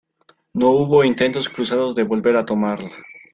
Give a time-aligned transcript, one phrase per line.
[0.53, 2.89] No hubo intentos cruzados de volver a tomarla.